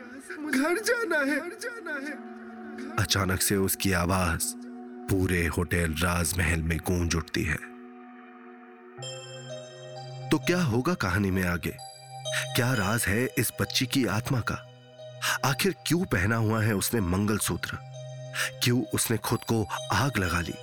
घर 0.52 0.80
जाना 0.80 1.18
है 1.18 1.50
जाना 1.60 1.94
है। 1.94 2.14
अचानक 2.98 3.42
से 3.42 3.56
उसकी 3.56 3.92
आवाज़ 3.92 4.54
पूरे 5.10 5.48
होटल 5.48 5.94
राजमहल 5.94 6.62
में 6.62 6.78
गूंज 6.78 7.16
उठती 7.16 7.44
है। 7.44 7.60
तो 10.30 10.38
क्या 10.38 10.62
होगा 10.62 10.94
कहानी 10.94 11.32
में 11.32 11.44
आगे? 11.44 11.78
क्या 12.56 12.74
राज 12.74 13.06
है 13.08 13.30
इस 13.38 13.54
बच्ची 13.62 13.86
की 13.86 14.06
आत्मा 14.06 14.40
का? 14.40 14.70
आखिर 15.46 15.76
क्यों 15.88 16.06
पहना 16.06 16.36
हुआ 16.36 16.62
है 16.62 16.76
उसने 16.76 17.02
मंगलसूत्र? 17.02 17.78
क्यों 18.64 18.84
उसने 18.94 19.18
खुद 19.18 19.40
को 19.40 19.68
आग 19.92 20.18
लगा 20.18 20.42
ली? 20.42 20.54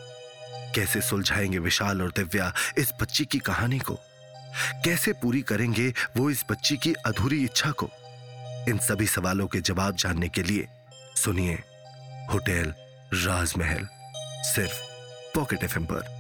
कैसे 0.74 1.00
सुलझाएँगे 1.00 1.58
विशाल 1.58 2.02
और 2.02 2.08
दिव्या 2.08 2.54
इस 2.78 2.92
बच्ची 3.00 3.24
की 3.24 3.38
कहानी 3.38 3.78
को? 3.78 3.94
कैसे 4.84 5.12
पूरी 5.12 5.42
करेंगे 5.42 5.94
वो 6.16 6.30
इस 6.30 6.44
बच्ची 6.50 6.76
की 6.76 6.92
अधूरी 6.92 7.44
इच्छा 7.44 7.70
को? 7.70 7.90
इन 8.68 8.78
सभी 8.78 9.06
सवालों 9.06 9.46
के 9.46 9.60
जवाब 9.60 9.96
जानने 9.96 10.28
के 10.28 10.42
लिए 10.42 10.68
सुनिए 11.16 11.54
होटल 12.32 12.74
राजमहल, 13.14 13.88
सिर्फ़ 14.42 14.80
पॉकेट 15.34 15.64
एफ़ 15.64 15.78
पर। 15.78 16.19